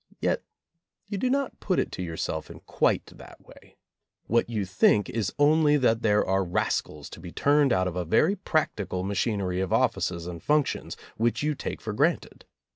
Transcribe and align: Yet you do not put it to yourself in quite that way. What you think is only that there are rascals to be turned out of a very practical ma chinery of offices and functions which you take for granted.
Yet 0.19 0.41
you 1.05 1.19
do 1.19 1.29
not 1.29 1.59
put 1.59 1.77
it 1.77 1.91
to 1.91 2.01
yourself 2.01 2.49
in 2.49 2.61
quite 2.61 3.05
that 3.05 3.39
way. 3.45 3.77
What 4.25 4.49
you 4.49 4.65
think 4.65 5.11
is 5.11 5.31
only 5.37 5.77
that 5.77 6.01
there 6.01 6.25
are 6.25 6.43
rascals 6.43 7.07
to 7.11 7.19
be 7.19 7.31
turned 7.31 7.71
out 7.71 7.87
of 7.87 7.95
a 7.95 8.03
very 8.03 8.35
practical 8.35 9.03
ma 9.03 9.13
chinery 9.13 9.61
of 9.61 9.71
offices 9.71 10.25
and 10.25 10.41
functions 10.41 10.97
which 11.17 11.43
you 11.43 11.53
take 11.53 11.81
for 11.81 11.93
granted. 11.93 12.45